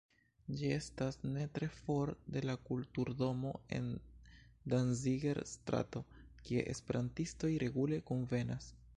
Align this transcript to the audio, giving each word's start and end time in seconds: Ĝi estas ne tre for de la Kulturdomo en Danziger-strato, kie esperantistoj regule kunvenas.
Ĝi 0.59 0.69
estas 0.75 1.17
ne 1.33 1.41
tre 1.57 1.67
for 1.79 2.11
de 2.37 2.41
la 2.49 2.55
Kulturdomo 2.69 3.51
en 3.79 3.91
Danziger-strato, 4.73 6.01
kie 6.47 6.63
esperantistoj 6.73 7.51
regule 7.65 8.01
kunvenas. 8.09 8.71